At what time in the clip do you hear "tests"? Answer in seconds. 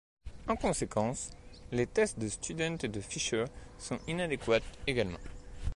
1.85-2.17